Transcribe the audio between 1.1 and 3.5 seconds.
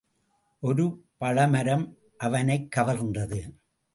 பழமரம் அவனைக் கவர்ந்தது.